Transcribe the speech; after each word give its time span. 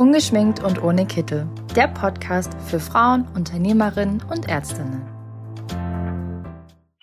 Ungeschminkt 0.00 0.64
und 0.64 0.82
ohne 0.82 1.04
Kittel. 1.04 1.46
Der 1.76 1.86
Podcast 1.86 2.54
für 2.70 2.80
Frauen, 2.80 3.28
Unternehmerinnen 3.34 4.22
und 4.30 4.48
Ärztinnen. 4.48 5.02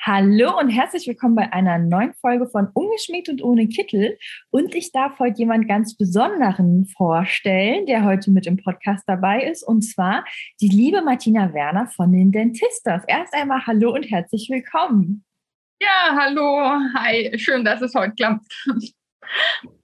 Hallo 0.02 0.58
und 0.58 0.70
herzlich 0.70 1.06
willkommen 1.06 1.36
bei 1.36 1.54
einer 1.54 1.78
neuen 1.78 2.16
Folge 2.16 2.48
von 2.50 2.70
Ungeschminkt 2.74 3.30
und 3.30 3.44
ohne 3.44 3.68
Kittel. 3.68 4.18
Und 4.50 4.74
ich 4.74 4.92
darf 4.92 5.20
heute 5.20 5.38
jemand 5.38 5.68
ganz 5.68 5.96
Besonderen 5.96 6.88
vorstellen, 6.98 7.86
der 7.86 8.04
heute 8.04 8.32
mit 8.32 8.48
im 8.48 8.58
Podcast 8.58 9.04
dabei 9.06 9.44
ist. 9.44 9.62
Und 9.62 9.84
zwar 9.84 10.26
die 10.60 10.70
liebe 10.70 11.04
Martina 11.04 11.54
Werner 11.54 11.86
von 11.86 12.12
den 12.12 12.32
Dentistas. 12.32 13.04
Erst 13.08 13.32
einmal 13.36 13.64
Hallo 13.68 13.94
und 13.94 14.10
herzlich 14.10 14.50
willkommen. 14.50 15.24
Ja, 15.80 16.18
hallo. 16.20 16.82
Hi. 16.96 17.38
Schön, 17.38 17.64
dass 17.64 17.80
es 17.80 17.94
heute 17.94 18.16
klappt. 18.16 18.48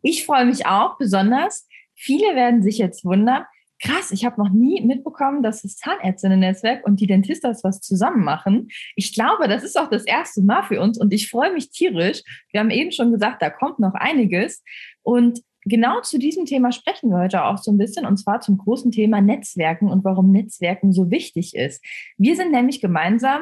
Ich 0.01 0.25
freue 0.25 0.45
mich 0.45 0.65
auch 0.65 0.97
besonders, 0.97 1.67
Viele 1.95 2.35
werden 2.35 2.61
sich 2.63 2.77
jetzt 2.77 3.05
wundern, 3.05 3.45
krass, 3.83 4.11
ich 4.11 4.25
habe 4.25 4.41
noch 4.41 4.51
nie 4.51 4.81
mitbekommen, 4.81 5.43
dass 5.43 5.61
das 5.61 5.75
Zahnärztinnen-Netzwerk 5.77 6.85
und 6.85 6.99
die 6.99 7.07
Dentistas 7.07 7.63
was 7.63 7.81
zusammen 7.81 8.23
machen. 8.23 8.69
Ich 8.95 9.13
glaube, 9.13 9.47
das 9.47 9.63
ist 9.63 9.77
auch 9.77 9.89
das 9.89 10.05
erste 10.05 10.41
Mal 10.41 10.63
für 10.63 10.79
uns 10.79 10.97
und 10.99 11.13
ich 11.13 11.29
freue 11.29 11.51
mich 11.51 11.69
tierisch. 11.69 12.21
Wir 12.51 12.61
haben 12.61 12.69
eben 12.69 12.91
schon 12.91 13.11
gesagt, 13.11 13.41
da 13.41 13.49
kommt 13.49 13.79
noch 13.79 13.93
einiges. 13.93 14.63
Und 15.01 15.41
genau 15.65 16.01
zu 16.01 16.17
diesem 16.17 16.45
Thema 16.45 16.71
sprechen 16.71 17.09
wir 17.09 17.17
heute 17.17 17.43
auch 17.43 17.57
so 17.57 17.71
ein 17.71 17.77
bisschen 17.77 18.05
und 18.05 18.17
zwar 18.17 18.39
zum 18.39 18.57
großen 18.57 18.91
Thema 18.91 19.21
Netzwerken 19.21 19.89
und 19.89 20.05
warum 20.05 20.31
Netzwerken 20.31 20.93
so 20.93 21.11
wichtig 21.11 21.53
ist. 21.53 21.83
Wir 22.17 22.35
sind 22.37 22.51
nämlich 22.51 22.79
gemeinsam 22.79 23.41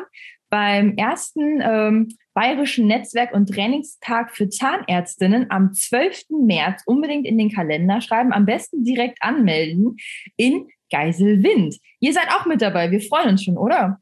beim 0.51 0.95
ersten 0.97 1.61
ähm, 1.61 2.09
Bayerischen 2.33 2.85
Netzwerk- 2.85 3.33
und 3.33 3.47
Trainingstag 3.47 4.35
für 4.35 4.49
Zahnärztinnen 4.49 5.49
am 5.49 5.73
12. 5.73 6.25
März 6.45 6.83
unbedingt 6.85 7.25
in 7.25 7.37
den 7.37 7.49
Kalender 7.49 8.01
schreiben, 8.01 8.33
am 8.33 8.45
besten 8.45 8.83
direkt 8.83 9.17
anmelden 9.21 9.97
in 10.35 10.67
Geiselwind. 10.91 11.77
Ihr 11.99 12.13
seid 12.13 12.27
auch 12.29 12.45
mit 12.45 12.61
dabei, 12.61 12.91
wir 12.91 13.01
freuen 13.01 13.30
uns 13.30 13.43
schon, 13.43 13.58
oder? 13.58 13.99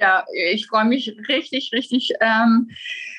Ja, 0.00 0.24
ich 0.34 0.66
freue 0.66 0.86
mich 0.86 1.14
richtig, 1.28 1.70
richtig 1.72 2.12
ähm, 2.20 2.68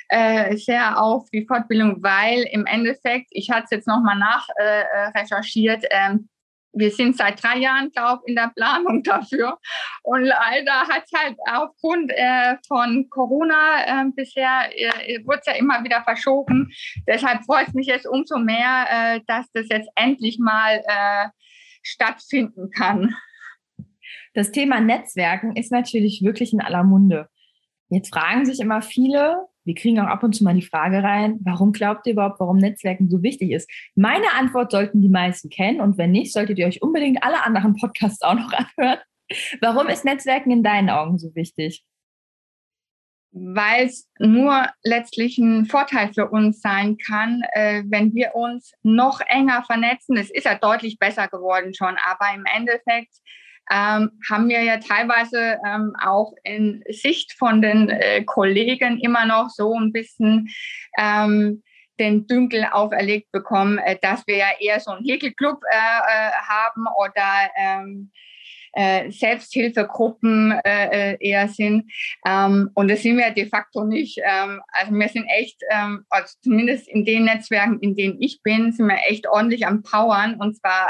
äh, 0.10 0.58
sehr 0.58 1.02
auf 1.02 1.30
die 1.32 1.46
Fortbildung, 1.46 2.04
weil 2.04 2.44
im 2.52 2.66
Endeffekt, 2.66 3.28
ich 3.30 3.50
hatte 3.52 3.66
es 3.66 3.72
jetzt 3.72 3.88
nochmal 3.88 4.18
nachrecherchiert, 4.18 5.84
äh, 5.86 5.90
ähm, 5.92 6.30
wir 6.76 6.92
sind 6.92 7.18
seit 7.18 7.42
drei 7.42 7.58
Jahren, 7.58 7.92
glaube 7.92 8.24
ich, 8.26 8.30
in 8.30 8.36
der 8.36 8.52
Planung 8.56 9.04
dafür. 9.04 9.58
Und 10.04 10.24
leider 10.24 10.82
hat 10.88 11.04
es 11.06 11.20
halt 11.20 11.38
aufgrund 11.48 12.12
äh, 12.12 12.58
von 12.68 13.10
Corona 13.10 14.04
äh, 14.04 14.06
bisher, 14.16 14.70
äh, 14.72 15.26
wurde 15.26 15.40
es 15.40 15.48
ja 15.48 15.54
immer 15.54 15.84
wieder 15.84 16.04
verschoben. 16.04 16.72
Deshalb 17.08 17.44
freut 17.46 17.70
es 17.70 17.74
mich 17.74 17.88
jetzt 17.88 18.08
umso 18.08 18.38
mehr, 18.38 18.86
äh, 18.90 19.22
dass 19.28 19.50
das 19.54 19.68
jetzt 19.70 19.90
endlich 19.96 20.38
mal 20.40 20.84
äh, 20.86 21.28
stattfinden 21.82 22.70
kann. 22.72 23.16
Das 24.34 24.52
Thema 24.52 24.82
Netzwerken 24.82 25.56
ist 25.56 25.72
natürlich 25.72 26.22
wirklich 26.24 26.52
in 26.52 26.62
aller 26.62 26.84
Munde. 26.84 27.30
Jetzt 27.90 28.14
fragen 28.14 28.46
sich 28.46 28.60
immer 28.60 28.82
viele, 28.82 29.48
wir 29.66 29.74
kriegen 29.74 30.00
auch 30.00 30.08
ab 30.08 30.24
und 30.24 30.34
zu 30.34 30.44
mal 30.44 30.54
die 30.54 30.62
Frage 30.62 31.04
rein, 31.04 31.40
warum 31.44 31.74
glaubt 31.74 32.06
ihr 32.06 32.14
überhaupt, 32.14 32.40
warum 32.40 32.58
Netzwerken 32.58 33.10
so 33.10 33.24
wichtig 33.24 33.52
ist? 33.52 33.70
Meine 33.96 34.32
Antwort 34.38 34.72
sollten 34.72 35.02
die 35.02 35.10
meisten 35.10 35.50
kennen 35.50 35.82
und 35.82 35.98
wenn 35.98 36.12
nicht, 36.12 36.32
solltet 36.32 36.60
ihr 36.60 36.68
euch 36.68 36.82
unbedingt 36.82 37.24
alle 37.24 37.44
anderen 37.44 37.76
Podcasts 37.76 38.22
auch 38.22 38.36
noch 38.36 38.54
anhören. 38.78 39.00
Warum 39.60 39.88
ist 39.88 40.06
Netzwerken 40.06 40.52
in 40.52 40.64
deinen 40.64 40.90
Augen 40.90 41.18
so 41.18 41.34
wichtig? 41.34 41.84
Weil 43.32 43.88
es 43.88 44.10
nur 44.20 44.70
letztlich 44.84 45.38
ein 45.40 45.66
Vorteil 45.66 46.14
für 46.14 46.30
uns 46.30 46.62
sein 46.62 46.98
kann, 46.98 47.42
äh, 47.52 47.84
wenn 47.88 48.14
wir 48.14 48.36
uns 48.36 48.72
noch 48.82 49.20
enger 49.28 49.64
vernetzen. 49.64 50.16
Es 50.16 50.30
ist 50.30 50.46
ja 50.46 50.58
deutlich 50.58 51.00
besser 51.00 51.28
geworden 51.28 51.74
schon, 51.74 51.98
aber 52.06 52.34
im 52.34 52.46
Endeffekt 52.56 53.16
ähm, 53.72 54.12
haben 54.30 54.50
wir 54.50 54.62
ja 54.62 54.78
teilweise 54.78 55.60
ähm, 55.66 55.96
auch 56.02 56.34
in 56.44 56.84
Sicht 56.90 57.34
von 57.34 57.62
den 57.62 57.90
äh, 57.90 58.24
Kollegen 58.24 59.00
immer 59.00 59.26
noch 59.26 59.50
so 59.50 59.78
ein 59.78 59.92
bisschen 59.92 60.50
ähm, 60.98 61.64
den 62.00 62.28
Dünkel 62.28 62.66
auferlegt 62.66 63.32
bekommen, 63.32 63.78
äh, 63.80 63.98
dass 64.02 64.26
wir 64.28 64.38
ja 64.38 64.48
eher 64.60 64.80
so 64.80 64.92
einen 64.92 65.06
Häkelclub 65.06 65.62
äh, 65.72 65.76
äh, 65.76 66.32
haben 66.48 66.86
oder 66.98 67.50
ähm, 67.58 68.12
äh, 68.74 69.10
Selbsthilfegruppen 69.10 70.52
äh, 70.66 71.18
eher 71.20 71.48
sind. 71.48 71.92
Ähm, 72.28 72.70
und 72.74 72.90
das 72.90 73.02
sind 73.02 73.18
wir 73.18 73.32
de 73.32 73.48
facto 73.48 73.86
nicht. 73.86 74.20
Ähm, 74.24 74.62
also 74.74 74.94
wir 74.94 75.08
sind 75.08 75.28
echt, 75.28 75.62
ähm, 75.72 76.06
also 76.10 76.36
zumindest 76.42 76.88
in 76.90 77.06
den 77.06 77.24
Netzwerken, 77.24 77.80
in 77.80 77.96
denen 77.96 78.22
ich 78.22 78.42
bin, 78.44 78.74
sind 78.74 78.88
wir 78.88 79.00
echt 79.08 79.28
ordentlich 79.28 79.66
am 79.66 79.82
Powern 79.82 80.36
und 80.36 80.58
zwar 80.58 80.90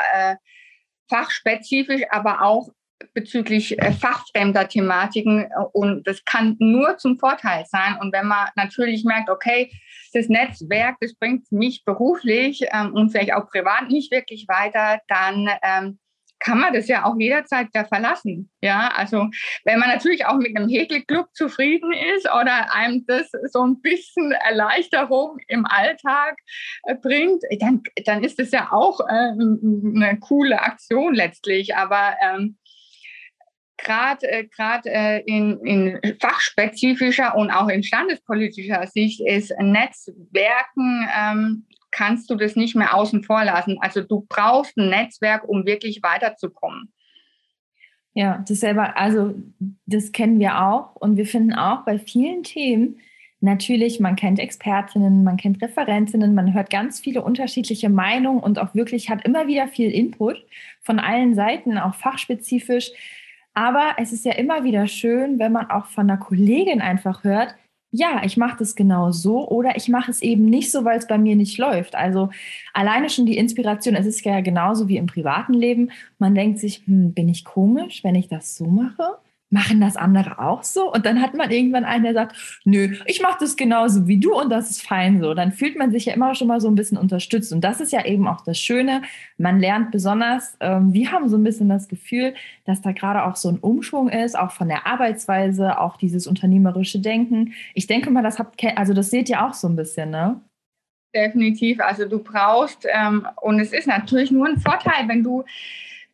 fachspezifisch, 1.10 2.04
aber 2.10 2.42
auch 2.42 2.70
bezüglich 3.14 3.80
äh, 3.80 3.92
fachfremder 3.92 4.68
Thematiken. 4.68 5.50
Und 5.74 6.08
das 6.08 6.24
kann 6.26 6.56
nur 6.60 6.98
zum 6.98 7.18
Vorteil 7.20 7.66
sein. 7.68 7.98
Und 8.00 8.14
wenn 8.14 8.28
man 8.28 8.48
natürlich 8.56 9.04
merkt, 9.04 9.30
okay, 9.30 9.72
das 10.14 10.30
Netzwerk, 10.30 10.96
das 11.02 11.14
bringt 11.16 11.52
mich 11.52 11.84
beruflich 11.84 12.66
ähm, 12.72 12.94
und 12.94 13.10
vielleicht 13.10 13.34
auch 13.34 13.50
privat 13.50 13.90
nicht 13.90 14.12
wirklich 14.12 14.48
weiter, 14.48 15.02
dann 15.08 15.50
ähm, 15.62 16.00
kann 16.46 16.60
man 16.60 16.74
das 16.74 16.88
ja 16.88 17.06
auch 17.06 17.16
jederzeit 17.18 17.70
wieder 17.70 17.86
verlassen. 17.86 18.52
Ja, 18.62 18.90
also 18.96 19.30
wenn 19.64 19.80
man 19.80 19.90
natürlich 19.90 20.28
auch 20.28 20.38
mit 20.38 20.56
einem 20.56 20.70
Häkelclub 20.70 21.28
zufrieden 21.34 21.92
ist 22.16 22.28
oder 22.28 22.72
einem 22.72 23.04
das 23.08 23.32
so 23.52 23.66
ein 23.66 23.82
bisschen 23.82 24.32
Erleichterung 24.32 25.38
im 25.48 25.66
Alltag 25.66 26.38
äh, 26.84 26.96
bringt, 26.96 27.42
dann, 27.60 27.82
dann 28.06 28.24
ist 28.24 28.38
das 28.38 28.52
ja 28.52 28.72
auch 28.72 29.00
äh, 29.00 29.32
eine 29.32 30.20
coole 30.20 30.62
Aktion 30.62 31.16
letztlich. 31.16 31.76
Aber 31.76 32.14
ähm, 32.22 32.58
gerade 33.78 34.28
äh, 34.28 34.48
äh, 34.86 35.24
in, 35.26 35.60
in 35.66 36.00
fachspezifischer 36.22 37.36
und 37.36 37.50
auch 37.50 37.70
in 37.70 37.82
standespolitischer 37.82 38.86
Sicht 38.86 39.20
ist 39.26 39.52
Netzwerken 39.60 41.10
ähm, 41.18 41.66
kannst 41.96 42.30
du 42.30 42.36
das 42.36 42.58
nicht 42.58 42.76
mehr 42.76 42.94
außen 42.94 43.24
vor 43.24 43.46
lassen. 43.46 43.78
Also 43.80 44.02
du 44.02 44.26
brauchst 44.28 44.78
ein 44.78 44.90
Netzwerk, 44.90 45.48
um 45.48 45.66
wirklich 45.66 46.04
weiterzukommen. 46.04 46.92
Ja, 48.14 48.44
das 48.48 48.60
selber, 48.60 48.98
also 48.98 49.34
das 49.86 50.12
kennen 50.12 50.40
wir 50.40 50.62
auch 50.62 50.96
und 50.96 51.16
wir 51.16 51.26
finden 51.26 51.54
auch 51.54 51.86
bei 51.86 51.98
vielen 51.98 52.44
Themen 52.44 52.98
natürlich, 53.40 54.00
man 54.00 54.16
kennt 54.16 54.40
Expertinnen, 54.40 55.24
man 55.24 55.38
kennt 55.38 55.62
Referentinnen, 55.62 56.36
man 56.36 56.54
hört 56.54 56.70
ganz 56.70 57.00
viele 57.00 57.22
unterschiedliche 57.22 57.90
Meinungen 57.90 58.40
und 58.40 58.60
auch 58.60 58.76
wirklich 58.76 59.10
hat 59.10 59.24
immer 59.26 59.48
wieder 59.48 59.68
viel 59.68 59.92
Input 59.92 60.44
von 60.82 61.00
allen 61.00 61.34
Seiten, 61.34 61.78
auch 61.78 61.96
fachspezifisch. 61.96 62.92
Aber 63.54 63.96
es 63.98 64.12
ist 64.12 64.26
ja 64.26 64.34
immer 64.34 64.66
wieder 64.66 64.88
schön, 64.88 65.40
wenn 65.40 65.54
man 65.54 65.70
auch 65.70 65.86
von 65.86 66.10
einer 66.10 66.20
Kollegin 66.20 66.82
einfach 66.82 67.24
hört, 67.24 67.56
ja, 67.96 68.22
ich 68.26 68.36
mache 68.36 68.58
das 68.60 68.76
genau 68.76 69.12
so 69.12 69.48
oder 69.48 69.78
ich 69.78 69.88
mache 69.88 70.12
es 70.12 70.22
eben 70.22 70.46
nicht 70.46 70.70
so, 70.70 70.84
weil 70.84 70.98
es 70.98 71.08
bei 71.08 71.18
mir 71.18 71.36
nicht 71.36 71.58
läuft. 71.58 71.96
Also 71.96 72.30
alleine 72.74 73.10
schon 73.10 73.26
die 73.26 73.38
Inspiration, 73.38 73.96
es 73.96 74.06
ist 74.06 74.24
ja 74.26 74.42
genauso 74.42 74.90
wie 74.90 74.98
im 74.98 75.06
privaten 75.06 75.54
Leben. 75.54 75.92
Man 76.20 76.36
denkt 76.36 76.60
sich, 76.60 76.84
hm, 76.86 77.14
bin 77.14 77.30
ich 77.30 77.46
komisch, 77.46 78.04
wenn 78.04 78.16
ich 78.16 78.28
das 78.28 78.58
so 78.58 78.66
mache? 78.66 79.18
Machen 79.56 79.80
das 79.80 79.96
andere 79.96 80.38
auch 80.40 80.64
so? 80.64 80.92
Und 80.94 81.06
dann 81.06 81.22
hat 81.22 81.34
man 81.34 81.50
irgendwann 81.50 81.86
einen, 81.86 82.04
der 82.04 82.14
sagt, 82.14 82.36
nö, 82.66 82.98
ich 83.06 83.22
mache 83.22 83.38
das 83.40 83.56
genauso 83.56 84.06
wie 84.06 84.20
du 84.20 84.38
und 84.40 84.50
das 84.50 84.70
ist 84.70 84.86
fein 84.86 85.22
so. 85.22 85.34
Dann 85.34 85.54
fühlt 85.54 85.78
man 85.78 85.92
sich 85.92 86.06
ja 86.06 86.14
immer 86.14 86.36
schon 86.36 86.50
mal 86.50 86.60
so 86.60 86.68
ein 86.68 86.76
bisschen 86.76 86.98
unterstützt. 86.98 87.54
Und 87.54 87.62
das 87.62 87.80
ist 87.80 87.94
ja 87.94 88.06
eben 88.06 88.28
auch 88.28 88.42
das 88.42 88.60
Schöne. 88.60 89.02
Man 89.38 89.60
lernt 89.60 89.92
besonders, 89.92 90.58
ähm, 90.60 90.94
wir 90.94 91.12
haben 91.12 91.30
so 91.30 91.38
ein 91.38 91.44
bisschen 91.44 91.70
das 91.70 91.88
Gefühl, 91.88 92.36
dass 92.66 92.82
da 92.82 92.92
gerade 92.92 93.24
auch 93.24 93.38
so 93.38 93.50
ein 93.50 93.60
Umschwung 93.60 94.10
ist, 94.10 94.38
auch 94.38 94.52
von 94.52 94.68
der 94.68 94.86
Arbeitsweise, 94.86 95.80
auch 95.80 95.96
dieses 95.96 96.28
unternehmerische 96.28 97.00
Denken. 97.00 97.54
Ich 97.74 97.88
denke 97.88 98.12
mal, 98.12 98.24
das 98.24 98.38
habt, 98.38 98.62
also 98.76 98.94
das 98.94 99.10
seht 99.10 99.30
ihr 99.30 99.46
auch 99.46 99.54
so 99.54 99.70
ein 99.70 99.78
bisschen, 99.78 100.10
ne? 100.10 100.42
Definitiv. 101.16 101.80
Also 101.80 102.10
du 102.10 102.20
brauchst, 102.20 102.86
ähm, 102.94 103.26
und 103.42 103.62
es 103.62 103.72
ist 103.72 103.88
natürlich 103.88 104.32
nur 104.32 104.48
ein 104.48 104.60
Vorteil, 104.60 105.08
wenn 105.08 105.24
du 105.24 105.46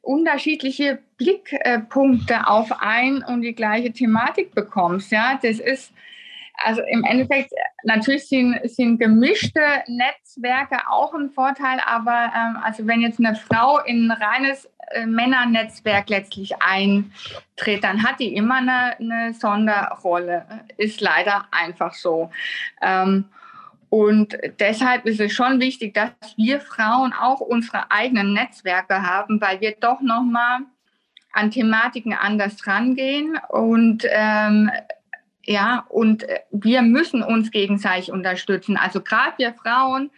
unterschiedliche 0.02 1.00
Blickpunkte 1.18 2.48
auf 2.48 2.72
ein 2.82 3.24
und 3.24 3.42
die 3.42 3.54
gleiche 3.54 3.92
Thematik 3.92 4.54
bekommst. 4.56 5.12
Ja, 5.12 5.40
das 5.42 5.60
ist 5.60 5.94
also 6.64 6.82
im 6.84 7.04
Endeffekt 7.04 7.52
natürlich 7.84 8.28
sind, 8.28 8.60
sind 8.64 9.00
gemischte 9.00 9.62
Netzwerke 9.88 10.88
auch 10.90 11.14
ein 11.14 11.30
Vorteil, 11.30 11.80
aber 11.86 12.32
ähm, 12.36 12.58
also 12.62 12.86
wenn 12.88 13.02
jetzt 13.02 13.20
eine 13.20 13.36
Frau 13.36 13.80
in 13.80 14.12
ein 14.12 14.18
reines 14.22 14.70
äh, 14.92 15.06
Männernetzwerk 15.06 16.10
letztlich 16.10 16.62
eintritt, 16.62 17.84
dann 17.84 18.04
hat 18.04 18.20
die 18.20 18.36
immer 18.36 18.58
eine, 18.58 19.00
eine 19.00 19.34
Sonderrolle. 19.34 20.46
Ist 20.78 21.02
leider 21.02 21.46
einfach 21.52 21.94
so. 21.94 22.30
Ähm, 22.82 23.26
und 23.92 24.38
deshalb 24.60 25.06
ist 25.06 25.20
es 25.20 25.34
schon 25.34 25.60
wichtig, 25.60 25.94
dass 25.94 26.12
wir 26.38 26.62
Frauen 26.62 27.12
auch 27.12 27.42
unsere 27.42 27.92
eigenen 27.92 28.34
Netzwerke 28.34 29.02
haben, 29.02 29.42
weil 29.42 29.60
wir 29.60 29.76
doch 29.80 30.00
nochmal 30.02 30.62
an 31.34 31.52
Thematiken 31.52 32.14
anders 32.14 32.66
rangehen 32.66 33.38
und 33.50 34.06
ähm, 34.10 34.72
ja, 35.44 35.86
und 35.90 36.26
wir 36.52 36.82
müssen 36.84 37.22
uns 37.22 37.52
gegenseitig 37.52 38.12
unterstützen. 38.12 38.78
Also 38.78 39.02
gerade 39.02 39.38
wir 39.38 39.54
Frauen 39.54 40.10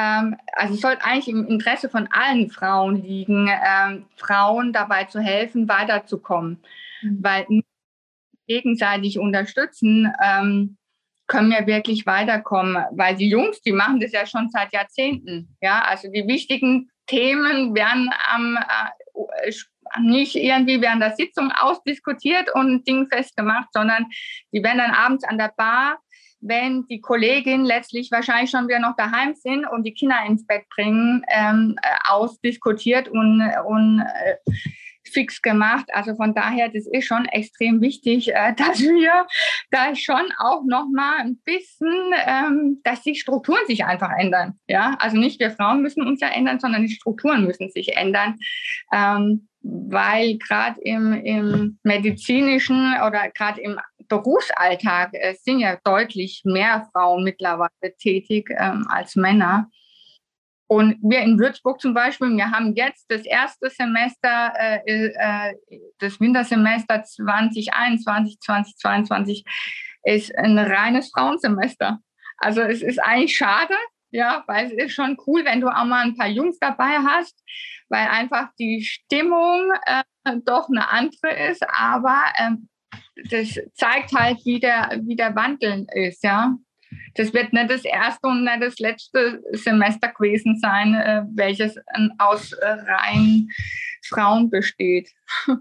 ähm, 0.00 0.36
also 0.54 0.74
es 0.74 0.80
sollte 0.80 1.04
eigentlich 1.04 1.28
im 1.28 1.46
Interesse 1.46 1.90
von 1.90 2.08
allen 2.10 2.48
Frauen 2.48 3.02
liegen, 3.02 3.48
ähm, 3.48 4.06
Frauen 4.16 4.72
dabei 4.72 5.04
zu 5.04 5.20
helfen, 5.20 5.68
weiterzukommen. 5.68 6.62
Mhm. 7.02 7.18
Weil 7.20 7.46
gegenseitig 8.46 9.18
unterstützen, 9.18 10.10
ähm, 10.24 10.78
können 11.30 11.50
wir 11.50 11.66
wirklich 11.66 12.06
weiterkommen. 12.06 12.84
Weil 12.92 13.14
die 13.14 13.28
Jungs, 13.28 13.62
die 13.62 13.72
machen 13.72 14.00
das 14.00 14.12
ja 14.12 14.26
schon 14.26 14.48
seit 14.50 14.72
Jahrzehnten. 14.72 15.56
Ja, 15.62 15.82
also 15.82 16.10
die 16.10 16.26
wichtigen 16.26 16.90
Themen 17.06 17.74
werden 17.74 18.10
am 18.28 18.56
äh, 18.56 19.52
nicht 20.00 20.36
irgendwie 20.36 20.80
während 20.80 21.02
der 21.02 21.16
Sitzung 21.16 21.52
ausdiskutiert 21.52 22.54
und 22.54 22.86
Ding 22.86 23.08
festgemacht, 23.08 23.68
sondern 23.72 24.06
die 24.52 24.62
werden 24.62 24.78
dann 24.78 24.92
abends 24.92 25.24
an 25.24 25.38
der 25.38 25.52
Bar 25.56 25.98
wenn 26.40 26.86
die 26.86 27.00
Kolleginnen 27.00 27.64
letztlich 27.64 28.10
wahrscheinlich 28.10 28.50
schon 28.50 28.66
wieder 28.66 28.78
noch 28.78 28.96
daheim 28.96 29.34
sind 29.34 29.66
und 29.66 29.84
die 29.84 29.92
Kinder 29.92 30.16
ins 30.26 30.46
Bett 30.46 30.64
bringen, 30.74 31.22
ähm, 31.28 31.76
äh, 31.82 31.88
ausdiskutiert 32.08 33.08
und, 33.08 33.42
und 33.66 34.00
äh, 34.00 34.36
fix 35.12 35.42
gemacht. 35.42 35.86
Also 35.92 36.14
von 36.14 36.34
daher, 36.34 36.68
das 36.68 36.86
ist 36.86 37.06
schon 37.06 37.26
extrem 37.26 37.80
wichtig, 37.80 38.34
äh, 38.34 38.54
dass 38.56 38.80
wir 38.80 39.26
da 39.70 39.94
schon 39.94 40.26
auch 40.38 40.62
noch 40.66 40.86
mal 40.94 41.18
ein 41.20 41.38
bisschen, 41.44 42.12
ähm, 42.26 42.80
dass 42.84 43.02
die 43.02 43.14
Strukturen 43.14 43.66
sich 43.66 43.84
einfach 43.84 44.10
ändern. 44.18 44.58
Ja, 44.68 44.96
also 44.98 45.16
nicht 45.16 45.40
wir 45.40 45.50
Frauen 45.50 45.82
müssen 45.82 46.06
uns 46.06 46.20
ja 46.20 46.28
ändern, 46.28 46.60
sondern 46.60 46.82
die 46.82 46.94
Strukturen 46.94 47.44
müssen 47.44 47.70
sich 47.70 47.96
ändern. 47.96 48.36
Ähm, 48.92 49.46
weil 49.62 50.38
gerade 50.38 50.80
im, 50.80 51.12
im 51.12 51.78
medizinischen 51.82 52.94
oder 53.06 53.30
gerade 53.30 53.60
im 53.60 53.78
Berufsalltag 54.08 55.10
äh, 55.12 55.34
sind 55.34 55.60
ja 55.60 55.78
deutlich 55.84 56.42
mehr 56.44 56.88
Frauen 56.92 57.24
mittlerweile 57.24 57.94
tätig 57.98 58.50
ähm, 58.58 58.86
als 58.88 59.16
Männer. 59.16 59.68
Und 60.70 60.98
wir 61.02 61.18
in 61.22 61.36
Würzburg 61.36 61.80
zum 61.80 61.94
Beispiel, 61.94 62.28
wir 62.36 62.52
haben 62.52 62.76
jetzt 62.76 63.10
das 63.10 63.22
erste 63.22 63.70
Semester, 63.70 64.52
äh, 64.56 65.08
äh, 65.08 65.54
das 65.98 66.20
Wintersemester 66.20 67.02
2021, 67.02 68.38
2022 68.38 69.44
ist 70.04 70.38
ein 70.38 70.56
reines 70.56 71.10
Frauensemester. 71.10 71.98
Also 72.36 72.60
es 72.60 72.82
ist 72.82 72.98
eigentlich 73.00 73.36
schade, 73.36 73.74
ja, 74.12 74.44
weil 74.46 74.66
es 74.66 74.72
ist 74.72 74.92
schon 74.92 75.16
cool, 75.26 75.44
wenn 75.44 75.60
du 75.60 75.66
auch 75.66 75.84
mal 75.86 76.04
ein 76.04 76.16
paar 76.16 76.28
Jungs 76.28 76.56
dabei 76.60 76.98
hast, 77.04 77.42
weil 77.88 78.06
einfach 78.06 78.50
die 78.56 78.84
Stimmung 78.84 79.72
äh, 79.86 80.04
doch 80.44 80.68
eine 80.68 80.88
andere 80.88 81.48
ist, 81.48 81.68
aber 81.68 82.22
ähm, 82.38 82.68
das 83.28 83.58
zeigt 83.74 84.12
halt, 84.14 84.38
wie 84.44 84.60
der, 84.60 85.00
wie 85.02 85.16
der 85.16 85.34
Wandel 85.34 85.88
ist, 85.94 86.22
ja. 86.22 86.54
Das 87.14 87.32
wird 87.32 87.52
nicht 87.52 87.70
das 87.70 87.84
erste 87.84 88.28
und 88.28 88.44
nicht 88.44 88.62
das 88.62 88.78
letzte 88.78 89.42
Semester 89.52 90.08
gewesen 90.08 90.58
sein, 90.58 90.94
äh, 90.94 91.22
welches 91.34 91.76
aus 92.18 92.52
äh, 92.52 92.66
rein 92.66 93.48
Frauen 94.04 94.50
besteht. 94.50 95.10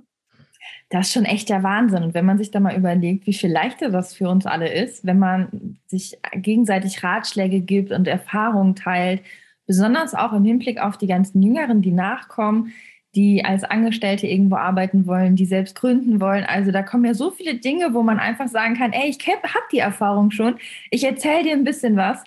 Das 0.92 1.06
ist 1.08 1.14
schon 1.14 1.26
echt 1.26 1.50
der 1.50 1.62
Wahnsinn. 1.62 2.02
Und 2.02 2.16
wenn 2.16 2.26
man 2.26 2.40
sich 2.40 2.50
da 2.50 2.60
mal 2.60 2.76
überlegt, 2.76 3.28
wie 3.28 3.34
viel 3.34 3.52
leichter 3.52 3.90
das 3.90 4.16
für 4.16 4.28
uns 4.28 4.48
alle 4.48 4.74
ist, 4.74 5.06
wenn 5.06 5.20
man 5.20 5.78
sich 5.86 6.18
gegenseitig 6.34 7.04
Ratschläge 7.04 7.60
gibt 7.60 7.92
und 7.92 8.08
Erfahrungen 8.08 8.76
teilt, 8.76 9.22
besonders 9.68 10.16
auch 10.16 10.34
im 10.34 10.44
Hinblick 10.44 10.82
auf 10.82 10.98
die 10.98 11.06
ganzen 11.06 11.44
Jüngeren, 11.44 11.84
die 11.84 11.92
nachkommen, 11.92 12.74
die 13.20 13.44
als 13.44 13.66
Angestellte 13.66 14.28
irgendwo 14.28 14.56
arbeiten 14.56 15.06
wollen, 15.06 15.36
die 15.36 15.46
selbst 15.46 15.76
gründen 15.76 16.22
wollen. 16.22 16.46
Also 16.46 16.72
da 16.72 16.84
kommen 16.84 17.04
ja 17.04 17.14
so 17.14 17.32
viele 17.32 17.56
Dinge, 17.56 17.94
wo 17.94 18.02
man 18.02 18.18
einfach 18.18 18.48
sagen 18.48 18.78
kann, 18.78 18.94
ey, 18.94 19.10
ich 19.10 19.20
habe 19.28 19.66
die 19.74 19.80
Erfahrung 19.80 20.32
schon, 20.32 20.58
ich 20.90 21.04
erzähle 21.04 21.44
dir 21.44 21.54
ein 21.54 21.66
bisschen 21.66 21.98
was. 21.98 22.24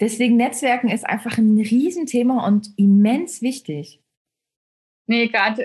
Deswegen 0.00 0.36
Netzwerken 0.36 0.90
ist 0.90 1.06
einfach 1.06 1.38
ein 1.38 1.56
Riesenthema 1.56 2.46
und 2.46 2.68
immens 2.76 3.40
wichtig. 3.40 4.00
Nee, 5.06 5.28
gerade 5.28 5.62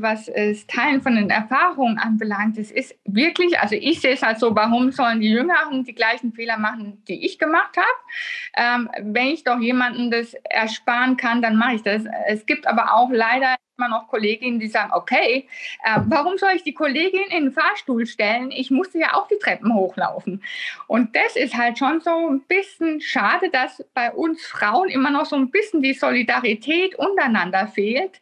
was 0.00 0.26
das 0.26 0.66
Teilen 0.66 1.02
von 1.02 1.14
den 1.14 1.30
Erfahrungen 1.30 1.98
anbelangt, 1.98 2.58
es 2.58 2.70
ist 2.70 2.98
wirklich, 3.04 3.58
also 3.58 3.74
ich 3.74 4.00
sehe 4.00 4.14
es 4.14 4.22
halt 4.22 4.38
so, 4.38 4.54
warum 4.54 4.90
sollen 4.90 5.20
die 5.20 5.30
Jüngeren 5.30 5.84
die 5.84 5.94
gleichen 5.94 6.32
Fehler 6.32 6.58
machen, 6.58 7.02
die 7.06 7.24
ich 7.24 7.38
gemacht 7.38 7.76
habe? 7.76 8.86
Ähm, 8.86 8.90
wenn 9.12 9.28
ich 9.28 9.44
doch 9.44 9.60
jemandem 9.60 10.10
das 10.10 10.34
ersparen 10.44 11.18
kann, 11.18 11.42
dann 11.42 11.56
mache 11.56 11.76
ich 11.76 11.82
das. 11.82 12.04
Es 12.26 12.46
gibt 12.46 12.66
aber 12.66 12.94
auch 12.94 13.10
leider 13.10 13.56
immer 13.80 13.88
noch 13.88 14.08
Kolleginnen, 14.08 14.60
die 14.60 14.68
sagen, 14.68 14.92
okay, 14.92 15.48
äh, 15.82 16.00
warum 16.06 16.36
soll 16.36 16.50
ich 16.54 16.62
die 16.62 16.74
Kollegin 16.74 17.24
in 17.30 17.44
den 17.44 17.52
Fahrstuhl 17.52 18.06
stellen? 18.06 18.50
Ich 18.50 18.70
musste 18.70 18.98
ja 18.98 19.14
auch 19.14 19.26
die 19.28 19.38
Treppen 19.38 19.74
hochlaufen. 19.74 20.42
Und 20.86 21.16
das 21.16 21.36
ist 21.36 21.56
halt 21.56 21.78
schon 21.78 22.00
so 22.00 22.28
ein 22.28 22.42
bisschen 22.42 23.00
schade, 23.00 23.48
dass 23.50 23.82
bei 23.94 24.12
uns 24.12 24.44
Frauen 24.46 24.90
immer 24.90 25.10
noch 25.10 25.24
so 25.24 25.36
ein 25.36 25.50
bisschen 25.50 25.80
die 25.80 25.94
Solidarität 25.94 26.94
untereinander 26.96 27.68
fehlt. 27.68 28.20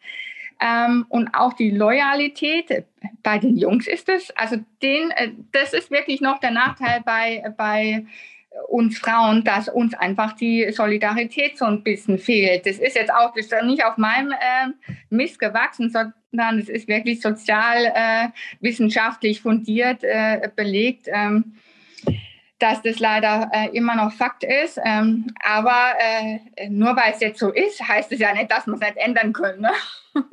Ähm, 0.61 1.07
und 1.09 1.35
auch 1.35 1.53
die 1.53 1.71
Loyalität 1.71 2.85
bei 3.23 3.39
den 3.39 3.57
Jungs 3.57 3.87
ist 3.87 4.09
es, 4.09 4.31
also 4.37 4.57
den, 4.83 5.11
äh, 5.13 5.31
das 5.53 5.73
ist 5.73 5.91
wirklich 5.91 6.21
noch 6.21 6.41
der 6.41 6.51
Nachteil 6.51 7.01
bei, 7.05 7.45
bei 7.57 8.07
uns 8.67 8.99
Frauen, 8.99 9.45
dass 9.45 9.69
uns 9.69 9.95
einfach 9.95 10.33
die 10.33 10.71
Solidarität 10.73 11.57
so 11.59 11.65
ein 11.65 11.83
bisschen 11.83 12.19
fehlt. 12.19 12.67
Das 12.67 12.79
ist 12.79 12.97
jetzt 12.97 13.13
auch 13.13 13.35
ist 13.37 13.55
nicht 13.63 13.85
auf 13.85 13.97
meinem 13.97 14.33
äh, 14.33 14.95
Mist 15.11 15.39
gewachsen, 15.39 15.91
sondern 15.91 16.59
es 16.59 16.69
ist 16.69 16.89
wirklich 16.89 17.21
sozial 17.21 17.93
äh, 17.95 19.35
fundiert 19.35 20.03
äh, 20.03 20.49
belegt. 20.55 21.07
Ähm, 21.13 21.55
dass 22.59 22.83
das 22.83 22.99
leider 22.99 23.51
äh, 23.53 23.69
immer 23.77 23.95
noch 23.95 24.13
Fakt 24.13 24.43
ist. 24.43 24.81
Ähm, 24.85 25.27
aber 25.45 25.93
äh, 26.01 26.69
nur 26.69 26.97
weil 26.97 27.13
es 27.13 27.21
jetzt 27.21 27.39
so 27.39 27.53
ist, 27.53 27.81
heißt 27.81 28.11
es 28.13 28.19
ja 28.19 28.35
nicht, 28.35 28.51
dass 28.51 28.67
wir 28.67 28.75
es 28.75 28.81
nicht 28.81 28.97
ändern 28.97 29.33
können. 29.33 29.63
Ne? 29.63 29.71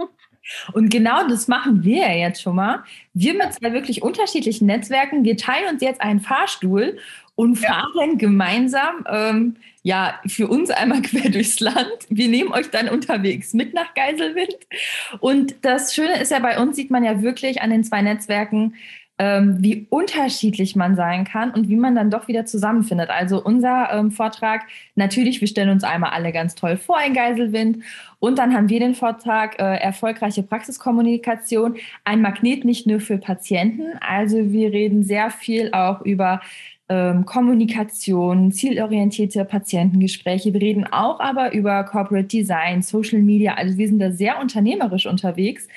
Und 0.73 0.91
genau 0.91 1.27
das 1.27 1.47
machen 1.47 1.83
wir 1.83 2.07
ja 2.07 2.13
jetzt 2.13 2.41
schon 2.41 2.55
mal. 2.55 2.83
Wir 3.13 3.33
mit 3.33 3.53
zwei 3.53 3.73
wirklich 3.73 4.03
unterschiedlichen 4.03 4.67
Netzwerken, 4.67 5.23
wir 5.23 5.37
teilen 5.37 5.73
uns 5.73 5.81
jetzt 5.81 6.01
einen 6.01 6.19
Fahrstuhl 6.19 6.99
und 7.35 7.57
fahren 7.57 8.11
ja. 8.11 8.17
gemeinsam, 8.17 9.05
ähm, 9.09 9.55
ja, 9.83 10.19
für 10.25 10.47
uns 10.47 10.69
einmal 10.71 11.01
quer 11.03 11.29
durchs 11.29 11.59
Land. 11.59 12.07
Wir 12.09 12.27
nehmen 12.27 12.51
euch 12.51 12.69
dann 12.71 12.89
unterwegs 12.89 13.53
mit 13.53 13.73
nach 13.73 13.93
Geiselwind. 13.93 14.57
Und 15.19 15.55
das 15.61 15.93
Schöne 15.93 16.19
ist 16.21 16.31
ja, 16.31 16.39
bei 16.39 16.59
uns 16.59 16.75
sieht 16.75 16.89
man 16.91 17.03
ja 17.03 17.21
wirklich 17.21 17.61
an 17.61 17.69
den 17.69 17.83
zwei 17.83 18.01
Netzwerken, 18.01 18.73
ähm, 19.17 19.57
wie 19.59 19.87
unterschiedlich 19.89 20.75
man 20.75 20.95
sein 20.95 21.23
kann 21.23 21.51
und 21.51 21.69
wie 21.69 21.77
man 21.77 21.95
dann 21.95 22.09
doch 22.09 22.27
wieder 22.27 22.45
zusammenfindet. 22.45 23.09
Also 23.09 23.41
unser 23.41 23.89
ähm, 23.91 24.11
Vortrag, 24.11 24.63
natürlich, 24.95 25.39
wir 25.39 25.47
stellen 25.47 25.69
uns 25.69 25.83
einmal 25.85 26.09
alle 26.11 26.33
ganz 26.33 26.55
toll 26.55 26.75
vor 26.75 26.99
in 27.01 27.13
Geiselwind 27.13 27.83
und 28.19 28.37
dann 28.37 28.53
haben 28.53 28.67
wir 28.67 28.79
den 28.79 28.93
Vortrag 28.93 29.57
äh, 29.59 29.77
erfolgreiche 29.77 30.43
Praxiskommunikation, 30.43 31.77
ein 32.03 32.21
Magnet 32.21 32.65
nicht 32.65 32.87
nur 32.87 32.99
für 32.99 33.17
Patienten. 33.17 33.97
Also 34.01 34.51
wir 34.51 34.73
reden 34.73 35.03
sehr 35.03 35.29
viel 35.29 35.71
auch 35.71 36.01
über 36.01 36.41
ähm, 36.89 37.25
Kommunikation, 37.25 38.51
zielorientierte 38.51 39.43
Patientengespräche. 39.45 40.53
Wir 40.53 40.61
reden 40.61 40.85
auch 40.85 41.19
aber 41.19 41.53
über 41.53 41.83
Corporate 41.83 42.27
Design, 42.27 42.81
Social 42.81 43.21
Media. 43.21 43.55
Also 43.55 43.77
wir 43.77 43.87
sind 43.87 43.99
da 43.99 44.11
sehr 44.11 44.39
unternehmerisch 44.39 45.05
unterwegs. 45.05 45.67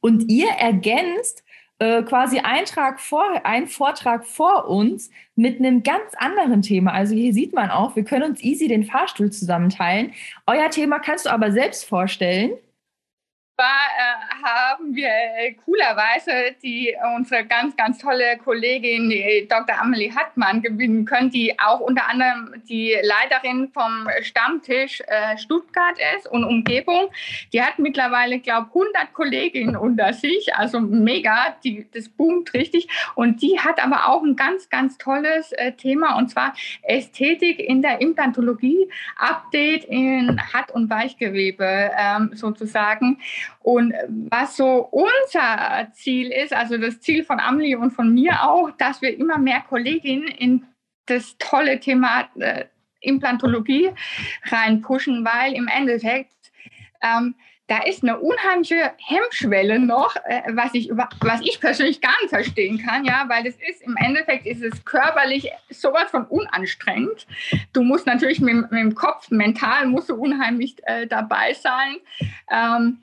Und 0.00 0.30
ihr 0.30 0.48
ergänzt 0.48 1.44
äh, 1.78 2.02
quasi 2.02 2.38
Eintrag 2.38 3.00
vor, 3.00 3.24
einen 3.44 3.66
Vortrag 3.66 4.26
vor 4.26 4.68
uns 4.68 5.10
mit 5.34 5.58
einem 5.58 5.82
ganz 5.82 6.14
anderen 6.16 6.62
Thema. 6.62 6.92
Also 6.92 7.14
hier 7.14 7.32
sieht 7.32 7.52
man 7.52 7.70
auch, 7.70 7.96
wir 7.96 8.04
können 8.04 8.30
uns 8.30 8.42
easy 8.42 8.68
den 8.68 8.84
Fahrstuhl 8.84 9.30
zusammenteilen. 9.30 10.12
Euer 10.46 10.70
Thema 10.70 10.98
kannst 10.98 11.26
du 11.26 11.30
aber 11.30 11.52
selbst 11.52 11.84
vorstellen 11.84 12.52
war, 13.56 13.66
äh, 13.66 14.44
haben 14.44 14.94
wir 14.94 15.08
äh, 15.08 15.52
coolerweise 15.64 16.56
die 16.62 16.94
unsere 17.16 17.44
ganz, 17.44 17.76
ganz 17.76 17.98
tolle 17.98 18.36
Kollegin, 18.38 19.10
Dr. 19.48 19.80
Amelie 19.80 20.14
Hartmann, 20.14 20.60
gewinnen 20.60 21.04
können, 21.04 21.30
die 21.30 21.56
auch 21.58 21.80
unter 21.80 22.08
anderem 22.08 22.62
die 22.68 22.96
Leiterin 23.02 23.70
vom 23.72 24.08
Stammtisch 24.22 25.02
äh, 25.06 25.38
Stuttgart 25.38 25.96
ist 26.16 26.26
und 26.26 26.44
Umgebung. 26.44 27.10
Die 27.52 27.62
hat 27.62 27.78
mittlerweile, 27.78 28.40
glaube 28.40 28.68
ich, 28.70 28.74
100 28.74 29.12
Kolleginnen 29.12 29.76
unter 29.76 30.12
sich, 30.12 30.54
also 30.54 30.80
mega, 30.80 31.56
die, 31.62 31.86
das 31.92 32.08
boomt 32.08 32.54
richtig. 32.54 32.88
Und 33.14 33.40
die 33.42 33.58
hat 33.58 33.82
aber 33.82 34.08
auch 34.08 34.22
ein 34.22 34.36
ganz, 34.36 34.68
ganz 34.68 34.98
tolles 34.98 35.52
äh, 35.52 35.72
Thema 35.72 36.16
und 36.16 36.30
zwar 36.30 36.54
Ästhetik 36.82 37.60
in 37.60 37.82
der 37.82 38.00
Implantologie, 38.00 38.90
Update 39.16 39.84
in 39.84 40.40
Haut- 40.52 40.72
und 40.72 40.90
Weichgewebe 40.90 41.90
ähm, 41.96 42.30
sozusagen. 42.34 43.18
Und 43.60 43.94
was 44.08 44.56
so 44.56 44.88
unser 44.90 45.88
Ziel 45.92 46.30
ist, 46.30 46.52
also 46.52 46.78
das 46.78 47.00
Ziel 47.00 47.24
von 47.24 47.40
Amelie 47.40 47.76
und 47.76 47.92
von 47.92 48.12
mir 48.12 48.42
auch, 48.42 48.70
dass 48.72 49.02
wir 49.02 49.16
immer 49.16 49.38
mehr 49.38 49.62
Kolleginnen 49.68 50.28
in 50.28 50.66
das 51.06 51.36
tolle 51.38 51.80
Thema 51.80 52.28
äh, 52.38 52.64
Implantologie 53.00 53.90
reinpushen, 54.44 55.24
weil 55.24 55.52
im 55.52 55.68
Endeffekt 55.68 56.32
ähm, 57.02 57.34
da 57.66 57.78
ist 57.78 58.02
eine 58.02 58.18
unheimliche 58.18 58.92
Hemmschwelle 58.98 59.78
noch, 59.78 60.16
äh, 60.26 60.42
was 60.52 60.74
ich 60.74 60.90
über, 60.90 61.08
was 61.20 61.40
ich 61.40 61.60
persönlich 61.60 62.02
gar 62.02 62.14
nicht 62.20 62.30
verstehen 62.30 62.78
kann, 62.78 63.06
ja, 63.06 63.24
weil 63.28 63.46
es 63.46 63.56
ist 63.56 63.82
im 63.82 63.96
Endeffekt 63.96 64.46
ist 64.46 64.62
es 64.62 64.84
körperlich 64.84 65.50
sowas 65.70 66.10
von 66.10 66.26
unanstrengend. 66.26 67.26
Du 67.72 67.82
musst 67.82 68.06
natürlich 68.06 68.40
mit, 68.40 68.70
mit 68.70 68.80
dem 68.80 68.94
Kopf, 68.94 69.30
mental 69.30 69.86
musst 69.86 70.10
du 70.10 70.14
unheimlich 70.14 70.76
äh, 70.84 71.06
dabei 71.06 71.54
sein. 71.54 71.96
Ähm, 72.50 72.98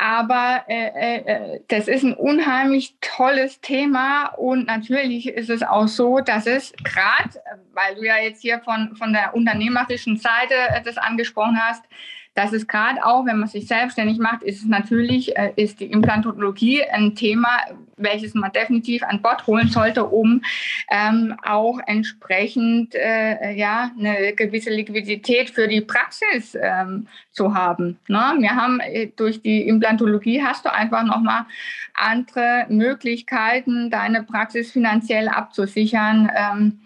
aber 0.00 0.64
äh, 0.66 0.86
äh, 0.94 1.16
äh, 1.26 1.60
das 1.68 1.86
ist 1.86 2.04
ein 2.04 2.14
unheimlich 2.14 2.94
tolles 3.02 3.60
Thema 3.60 4.28
und 4.28 4.66
natürlich 4.66 5.28
ist 5.28 5.50
es 5.50 5.62
auch 5.62 5.88
so, 5.88 6.20
dass 6.20 6.46
es 6.46 6.72
gerade, 6.82 7.28
weil 7.74 7.96
du 7.96 8.06
ja 8.06 8.16
jetzt 8.16 8.40
hier 8.40 8.60
von, 8.60 8.96
von 8.96 9.12
der 9.12 9.34
unternehmerischen 9.34 10.16
Seite 10.16 10.54
äh, 10.70 10.80
das 10.82 10.96
angesprochen 10.96 11.60
hast, 11.62 11.84
das 12.34 12.52
ist 12.52 12.68
gerade 12.68 13.04
auch, 13.04 13.26
wenn 13.26 13.38
man 13.38 13.48
sich 13.48 13.66
selbstständig 13.66 14.18
macht, 14.18 14.42
ist 14.42 14.66
natürlich, 14.66 15.36
äh, 15.36 15.52
ist 15.56 15.80
die 15.80 15.90
Implantologie 15.90 16.82
ein 16.84 17.14
Thema, 17.16 17.48
welches 17.96 18.34
man 18.34 18.52
definitiv 18.52 19.02
an 19.02 19.20
Bord 19.20 19.46
holen 19.46 19.68
sollte, 19.68 20.04
um 20.06 20.42
ähm, 20.90 21.34
auch 21.42 21.80
entsprechend 21.86 22.94
äh, 22.94 23.52
ja, 23.52 23.90
eine 23.98 24.32
gewisse 24.34 24.70
Liquidität 24.70 25.50
für 25.50 25.66
die 25.66 25.80
Praxis 25.80 26.56
ähm, 26.60 27.08
zu 27.32 27.54
haben. 27.54 27.98
Ne? 28.06 28.36
Wir 28.38 28.54
haben 28.54 28.80
äh, 28.80 29.08
durch 29.08 29.42
die 29.42 29.66
Implantologie 29.66 30.42
hast 30.42 30.64
du 30.64 30.72
einfach 30.72 31.02
nochmal 31.02 31.46
andere 31.94 32.66
Möglichkeiten, 32.68 33.90
deine 33.90 34.22
Praxis 34.22 34.70
finanziell 34.70 35.28
abzusichern. 35.28 36.30
Ähm, 36.34 36.80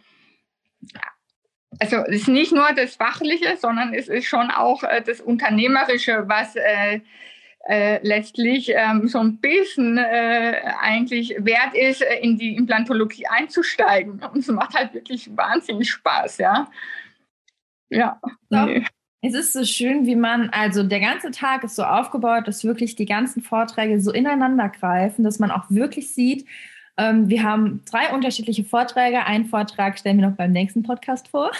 also 1.80 1.96
es 2.08 2.22
ist 2.22 2.28
nicht 2.28 2.52
nur 2.52 2.68
das 2.74 2.96
Fachliche, 2.96 3.56
sondern 3.56 3.94
es 3.94 4.08
ist 4.08 4.26
schon 4.26 4.50
auch 4.50 4.82
äh, 4.82 5.02
das 5.02 5.20
Unternehmerische, 5.20 6.24
was 6.26 6.56
äh, 6.56 7.00
äh, 7.66 8.06
letztlich 8.06 8.72
ähm, 8.74 9.08
so 9.08 9.18
ein 9.18 9.38
bisschen 9.38 9.96
äh, 9.96 10.60
eigentlich 10.80 11.34
wert 11.38 11.74
ist, 11.74 12.02
äh, 12.02 12.18
in 12.20 12.36
die 12.36 12.56
Implantologie 12.56 13.26
einzusteigen. 13.26 14.22
Und 14.22 14.36
es 14.36 14.48
macht 14.48 14.74
halt 14.74 14.92
wirklich 14.92 15.34
wahnsinnig 15.34 15.90
Spaß, 15.90 16.38
ja. 16.38 16.70
Ja. 17.88 18.20
Nee. 18.50 18.84
Es 19.22 19.32
ist 19.32 19.54
so 19.54 19.64
schön, 19.64 20.04
wie 20.04 20.16
man, 20.16 20.50
also 20.50 20.82
der 20.82 21.00
ganze 21.00 21.30
Tag 21.30 21.64
ist 21.64 21.76
so 21.76 21.84
aufgebaut, 21.84 22.46
dass 22.46 22.64
wirklich 22.64 22.96
die 22.96 23.06
ganzen 23.06 23.42
Vorträge 23.42 23.98
so 23.98 24.12
ineinander 24.12 24.68
greifen, 24.68 25.24
dass 25.24 25.38
man 25.38 25.50
auch 25.50 25.64
wirklich 25.70 26.12
sieht, 26.12 26.46
ähm, 26.96 27.28
wir 27.28 27.42
haben 27.42 27.82
drei 27.90 28.12
unterschiedliche 28.12 28.64
Vorträge. 28.64 29.24
Einen 29.24 29.46
Vortrag 29.46 29.98
stellen 29.98 30.18
wir 30.18 30.28
noch 30.28 30.36
beim 30.36 30.52
nächsten 30.52 30.82
Podcast 30.82 31.28
vor. 31.28 31.50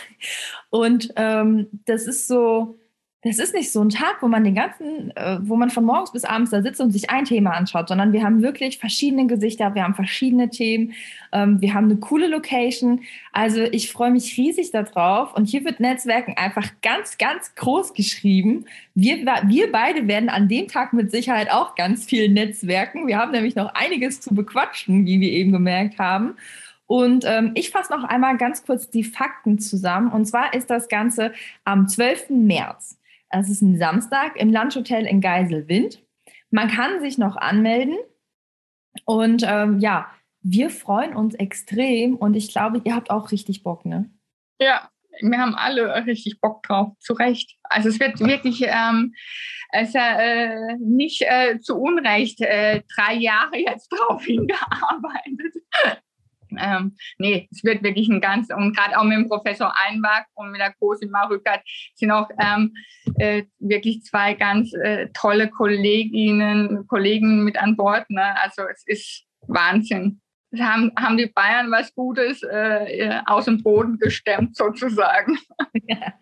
Und 0.71 1.13
ähm, 1.17 1.69
das 1.87 2.07
ist 2.07 2.29
so, 2.29 2.79
das 3.25 3.39
ist 3.39 3.55
nicht 3.55 3.73
so 3.73 3.83
ein 3.83 3.89
Tag, 3.89 4.19
wo 4.21 4.29
man 4.29 4.45
den 4.45 4.55
ganzen, 4.55 5.11
äh, 5.17 5.39
wo 5.41 5.57
man 5.57 5.71
von 5.71 5.85
morgens 5.85 6.13
bis 6.13 6.25
abends 6.25 6.51
da 6.51 6.61
sitzt 6.63 6.81
und 6.81 6.91
sich 6.91 7.09
ein 7.09 7.25
Thema 7.25 7.53
anschaut, 7.53 7.89
sondern 7.89 8.13
wir 8.13 8.23
haben 8.23 8.43
wirklich 8.43 8.79
verschiedene 8.79 9.27
Gesichter, 9.27 9.75
wir 9.75 9.83
haben 9.83 9.95
verschiedene 9.95 10.51
Themen, 10.51 10.93
ähm, 11.33 11.61
wir 11.63 11.73
haben 11.73 11.87
eine 11.87 11.97
coole 11.97 12.27
Location. 12.27 13.01
Also 13.33 13.63
ich 13.63 13.91
freue 13.91 14.11
mich 14.11 14.37
riesig 14.37 14.73
darauf 14.73 15.35
und 15.35 15.47
hier 15.47 15.65
wird 15.65 15.81
Netzwerken 15.81 16.35
einfach 16.37 16.69
ganz, 16.83 17.17
ganz 17.17 17.55
groß 17.55 17.95
geschrieben. 17.95 18.67
Wir, 18.95 19.17
wir 19.17 19.73
beide 19.73 20.07
werden 20.07 20.29
an 20.29 20.47
dem 20.49 20.69
Tag 20.69 20.93
mit 20.93 21.11
Sicherheit 21.11 21.51
auch 21.51 21.77
ganz 21.77 22.05
viel 22.05 22.29
Netzwerken. 22.29 23.07
Wir 23.07 23.17
haben 23.17 23.33
nämlich 23.33 23.57
noch 23.57 23.75
einiges 23.75 24.21
zu 24.21 24.35
bequatschen, 24.35 25.07
wie 25.07 25.21
wir 25.21 25.31
eben 25.31 25.51
gemerkt 25.51 25.99
haben. 25.99 26.35
Und 26.87 27.25
ähm, 27.27 27.53
ich 27.55 27.71
fasse 27.71 27.91
noch 27.91 28.05
einmal 28.05 28.37
ganz 28.37 28.67
kurz 28.67 28.91
die 28.91 29.05
Fakten 29.05 29.59
zusammen. 29.59 30.13
Und 30.13 30.27
zwar 30.27 30.53
ist 30.53 30.69
das 30.69 30.89
Ganze 30.89 31.33
am 31.65 31.89
12. 31.89 32.29
März. 32.29 32.99
Es 33.41 33.51
ist 33.51 33.63
ein 33.63 33.77
Samstag 33.77 34.37
im 34.37 34.53
Landhotel 34.53 35.07
in 35.07 35.21
Geiselwind. 35.21 36.03
Man 36.51 36.69
kann 36.69 37.01
sich 37.01 37.19
noch 37.19 37.37
anmelden. 37.37 37.97
Und 39.05 39.45
ähm, 39.47 39.81
ja, 39.81 40.09
wir 40.41 40.71
freuen 40.71 41.17
uns 41.17 41.35
extrem 41.35 42.17
und 42.17 42.35
ich 42.35 42.53
glaube, 42.53 42.81
ihr 42.85 42.95
habt 42.95 43.11
auch 43.11 43.33
richtig 43.33 43.65
Bock, 43.65 43.85
ne? 43.85 44.09
Ja, 44.61 44.89
wir 45.21 45.39
haben 45.39 45.55
alle 45.55 46.07
richtig 46.07 46.41
Bock 46.41 46.63
drauf, 46.63 46.93
zu 47.01 47.15
Recht. 47.15 47.57
Also 47.65 47.89
es 47.89 47.99
wird 47.99 48.21
wirklich 48.21 48.63
ähm, 48.67 49.15
es 49.73 49.93
äh, 49.95 50.77
nicht 50.79 51.23
äh, 51.23 51.59
zu 51.59 51.77
Unrecht 51.77 52.41
äh, 52.41 52.83
drei 52.95 53.15
Jahre 53.15 53.57
jetzt 53.57 53.89
drauf 53.93 54.25
hingearbeitet 54.25 55.55
ähm, 56.61 56.97
nee, 57.19 57.49
es 57.51 57.65
wird 57.65 57.83
wirklich 57.83 58.09
ein 58.09 58.21
ganz, 58.21 58.49
und 58.55 58.77
gerade 58.77 58.99
auch 58.99 59.05
mit 59.05 59.17
dem 59.17 59.29
Professor 59.29 59.73
Einwag 59.87 60.27
und 60.35 60.51
mit 60.51 60.61
der 60.61 60.75
Cosima 60.75 61.25
Rückert 61.25 61.61
sind 61.95 62.11
auch 62.11 62.29
ähm, 62.39 62.75
äh, 63.19 63.45
wirklich 63.59 64.03
zwei 64.05 64.35
ganz 64.35 64.73
äh, 64.75 65.09
tolle 65.15 65.49
Kolleginnen, 65.49 66.87
Kollegen 66.87 67.45
mit 67.45 67.57
an 67.57 67.77
Bord. 67.77 68.09
Ne? 68.11 68.41
Also 68.41 68.63
es 68.73 68.83
ist 68.87 69.25
Wahnsinn. 69.47 70.21
Haben, 70.59 70.93
haben 70.97 71.17
die 71.17 71.27
Bayern 71.27 71.71
was 71.73 71.93
Gutes 71.95 72.43
äh, 72.45 73.21
aus 73.27 73.47
dem 73.47 73.63
Boden 73.63 73.99
gestemmt 73.99 74.57
sozusagen. 74.57 75.39
Ja. 75.87 76.15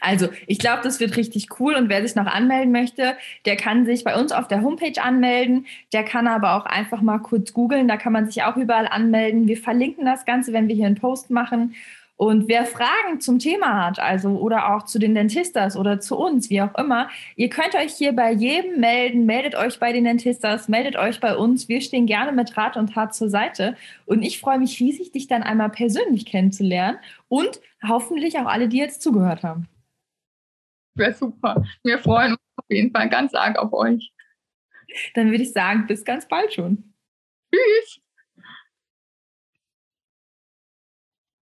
Also, 0.00 0.28
ich 0.46 0.58
glaube, 0.58 0.82
das 0.82 1.00
wird 1.00 1.16
richtig 1.16 1.60
cool 1.60 1.74
und 1.74 1.88
wer 1.88 2.02
sich 2.02 2.14
noch 2.14 2.26
anmelden 2.26 2.72
möchte, 2.72 3.16
der 3.44 3.56
kann 3.56 3.84
sich 3.86 4.04
bei 4.04 4.18
uns 4.18 4.32
auf 4.32 4.48
der 4.48 4.62
Homepage 4.62 5.00
anmelden. 5.00 5.66
Der 5.92 6.04
kann 6.04 6.26
aber 6.26 6.54
auch 6.56 6.66
einfach 6.66 7.02
mal 7.02 7.18
kurz 7.18 7.52
googeln, 7.52 7.88
da 7.88 7.96
kann 7.96 8.12
man 8.12 8.26
sich 8.26 8.42
auch 8.42 8.56
überall 8.56 8.88
anmelden. 8.88 9.46
Wir 9.46 9.56
verlinken 9.56 10.04
das 10.04 10.24
Ganze, 10.24 10.52
wenn 10.52 10.68
wir 10.68 10.74
hier 10.74 10.86
einen 10.86 10.96
Post 10.96 11.30
machen. 11.30 11.74
Und 12.16 12.46
wer 12.46 12.66
Fragen 12.66 13.20
zum 13.20 13.38
Thema 13.38 13.86
hat, 13.86 13.98
also 13.98 14.38
oder 14.38 14.74
auch 14.74 14.84
zu 14.84 14.98
den 14.98 15.14
Dentistas 15.14 15.76
oder 15.76 15.98
zu 15.98 16.16
uns, 16.16 16.50
wie 16.50 16.62
auch 16.62 16.74
immer, 16.76 17.08
ihr 17.36 17.48
könnt 17.48 17.74
euch 17.74 17.94
hier 17.94 18.12
bei 18.12 18.30
jedem 18.32 18.78
melden. 18.78 19.26
Meldet 19.26 19.56
euch 19.56 19.80
bei 19.80 19.92
den 19.92 20.04
Dentistas, 20.04 20.68
meldet 20.68 20.96
euch 20.96 21.20
bei 21.20 21.36
uns. 21.36 21.68
Wir 21.68 21.80
stehen 21.80 22.06
gerne 22.06 22.32
mit 22.32 22.56
Rat 22.56 22.76
und 22.76 22.92
Tat 22.92 23.14
zur 23.14 23.28
Seite. 23.28 23.76
Und 24.06 24.22
ich 24.22 24.38
freue 24.38 24.58
mich 24.58 24.78
riesig, 24.78 25.10
dich 25.10 25.26
dann 25.26 25.42
einmal 25.42 25.70
persönlich 25.70 26.26
kennenzulernen 26.26 26.98
und 27.28 27.60
hoffentlich 27.86 28.38
auch 28.38 28.46
alle, 28.46 28.68
die 28.68 28.78
jetzt 28.78 29.02
zugehört 29.02 29.42
haben. 29.42 29.68
Wäre 30.94 31.14
super. 31.14 31.64
Wir 31.82 31.98
freuen 31.98 32.32
uns 32.32 32.40
auf 32.56 32.66
jeden 32.68 32.92
Fall 32.92 33.08
ganz 33.08 33.34
arg 33.34 33.58
auf 33.58 33.72
euch. 33.72 34.12
Dann 35.14 35.30
würde 35.30 35.42
ich 35.42 35.52
sagen, 35.52 35.86
bis 35.86 36.04
ganz 36.04 36.28
bald 36.28 36.52
schon. 36.52 36.92